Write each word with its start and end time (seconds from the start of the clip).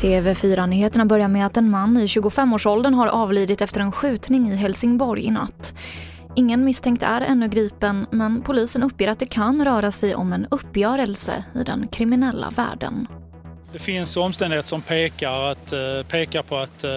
TV4-nyheterna 0.00 1.04
börjar 1.04 1.28
med 1.28 1.46
att 1.46 1.56
en 1.56 1.70
man 1.70 1.96
i 1.96 2.06
25-årsåldern 2.06 2.94
har 2.94 3.06
avlidit 3.06 3.60
efter 3.60 3.80
en 3.80 3.92
skjutning 3.92 4.50
i 4.50 4.56
Helsingborg 4.56 5.22
i 5.22 5.30
natt. 5.30 5.74
Ingen 6.36 6.64
misstänkt 6.64 7.02
är 7.02 7.20
ännu 7.20 7.48
gripen 7.48 8.06
men 8.10 8.42
polisen 8.42 8.82
uppger 8.82 9.08
att 9.08 9.18
det 9.18 9.26
kan 9.26 9.64
röra 9.64 9.90
sig 9.90 10.14
om 10.14 10.32
en 10.32 10.46
uppgörelse 10.50 11.44
i 11.54 11.62
den 11.62 11.88
kriminella 11.88 12.50
världen. 12.50 13.06
Det 13.72 13.78
finns 13.78 14.16
omständigheter 14.16 14.68
som 14.68 14.82
pekar, 14.82 15.50
att, 15.50 15.72
eh, 15.72 16.02
pekar 16.08 16.42
på 16.42 16.56
att 16.56 16.84
eh, 16.84 16.90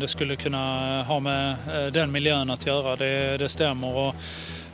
det 0.00 0.08
skulle 0.08 0.36
kunna 0.36 1.02
ha 1.02 1.20
med 1.20 1.50
eh, 1.50 1.92
den 1.92 2.12
miljön 2.12 2.50
att 2.50 2.66
göra. 2.66 2.96
Det, 2.96 3.38
det 3.38 3.48
stämmer. 3.48 3.96
Och, 3.96 4.14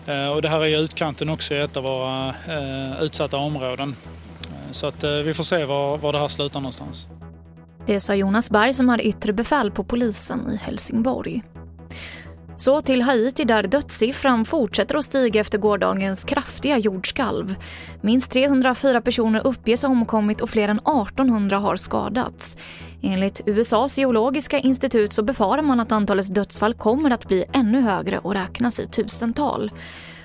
Eh, 0.09 0.29
och 0.29 0.43
det 0.43 0.49
här 0.49 0.61
är 0.61 0.67
ju 0.67 0.77
utkanten 0.77 1.29
också 1.29 1.55
i 1.55 1.61
ett 1.61 1.77
av 1.77 1.83
våra 1.83 2.29
eh, 2.29 3.03
utsatta 3.03 3.37
områden. 3.37 3.97
Eh, 4.43 4.73
så 4.73 4.87
att 4.87 5.05
vi 5.05 5.35
får 5.35 5.45
se 5.45 5.65
var, 5.65 5.99
var 5.99 6.13
det 6.13 6.19
här 6.19 6.29
slutar 6.29 6.61
någonstans. 6.61 7.09
Det 7.87 8.01
sa 8.01 8.15
Jonas 8.15 8.51
Berg 8.51 8.75
som 8.75 8.89
hade 8.89 9.03
yttre 9.03 9.33
befäl 9.33 9.71
på 9.71 9.85
polisen 9.85 10.51
i 10.53 10.57
Helsingborg. 10.57 11.43
Så 12.59 12.81
till 12.81 13.03
Haiti 13.03 13.45
där 13.45 13.63
dödssiffran 13.63 14.45
fortsätter 14.45 14.97
att 14.97 15.05
stiga 15.05 15.41
efter 15.41 15.59
gårdagens 15.59 16.25
kraftiga 16.25 16.79
jordskalv. 16.79 17.55
Minst 18.01 18.33
304 18.33 19.01
personer 19.01 19.47
uppges 19.47 19.83
ha 19.83 19.89
omkommit 19.89 20.41
och 20.41 20.51
fler 20.51 20.69
än 20.69 20.79
1800 20.79 21.59
har 21.59 21.77
skadats. 21.77 22.59
Enligt 23.03 23.41
USAs 23.47 23.99
geologiska 23.99 24.59
institut 24.59 25.13
så 25.13 25.23
befarar 25.23 25.63
man 25.63 25.81
att 25.81 25.93
antalet 25.93 26.35
dödsfall 26.35 26.75
kommer 26.75 27.11
att 27.11 27.29
bli 27.29 27.45
ännu 27.53 27.81
högre 27.81 28.19
och 28.19 28.35
räknas 28.35 28.81
i 28.81 28.87
tusental. 28.87 29.71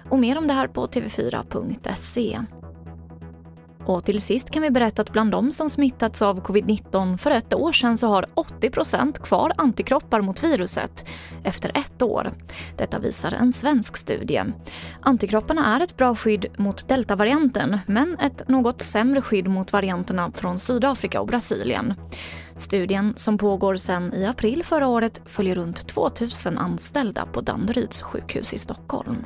Och 0.10 0.20
mer 0.20 0.38
om 0.38 0.48
det 0.48 0.54
här 0.54 0.68
på 0.68 0.86
tv4.se. 0.86 2.40
Och 3.86 4.06
till 4.06 4.22
sist 4.22 4.50
kan 4.50 4.64
vi 4.64 4.70
berätta 4.70 5.02
att 5.02 5.14
bland 5.14 5.32
de 5.32 5.52
som 5.52 5.70
smittats 5.70 6.22
av 6.22 6.42
covid-19 6.42 7.18
för 7.18 7.32
ett 7.32 7.54
år 7.54 7.72
sedan 7.72 7.98
så 7.98 8.08
har 8.08 8.26
80% 8.36 9.22
kvar 9.22 9.54
antikroppar 9.58 10.22
mot 10.22 10.44
viruset 10.44 11.06
efter 11.44 11.72
ett 11.76 12.02
år. 12.02 12.34
Detta 12.78 13.00
visar 13.00 13.32
en 13.32 13.54
svensk 13.54 13.98
studie. 13.98 14.44
Antikropparna 15.02 15.76
är 15.76 15.80
ett 15.80 15.98
bra 15.98 16.16
skydd 16.16 16.46
mot 16.58 16.88
deltavarianten 16.88 17.80
men 17.86 18.18
ett 18.20 18.48
något 18.48 18.82
sämre 18.82 19.22
skydd 19.22 19.48
mot 19.48 19.74
varianterna 19.74 20.32
från 20.32 20.60
Sydafrika 20.60 21.22
och 21.22 21.28
Brasilien. 21.28 21.94
Studien 22.58 23.14
som 23.16 23.38
pågår 23.38 23.76
sedan 23.76 24.14
i 24.14 24.26
april 24.26 24.64
förra 24.64 24.88
året 24.88 25.22
följer 25.26 25.56
runt 25.56 25.88
2000 25.88 26.58
anställda 26.58 27.26
på 27.26 27.42
Danderyds 27.42 28.02
sjukhus 28.02 28.54
i 28.54 28.58
Stockholm. 28.58 29.26